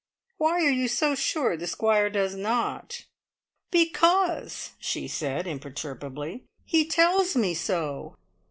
[0.39, 3.05] Why are you so sure the Squire does not?"
[3.69, 8.15] "Because," she said imperturbably, "he tells me so!"